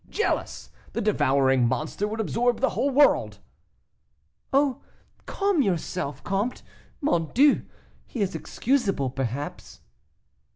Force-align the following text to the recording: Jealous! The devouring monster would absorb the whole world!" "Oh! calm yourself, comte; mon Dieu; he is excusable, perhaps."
Jealous! 0.09 0.71
The 0.93 1.01
devouring 1.01 1.67
monster 1.67 2.07
would 2.07 2.19
absorb 2.19 2.59
the 2.59 2.71
whole 2.71 2.89
world!" 2.89 3.37
"Oh! 4.51 4.81
calm 5.27 5.61
yourself, 5.61 6.23
comte; 6.23 6.63
mon 7.01 7.31
Dieu; 7.35 7.67
he 8.07 8.21
is 8.21 8.33
excusable, 8.33 9.11
perhaps." 9.11 9.81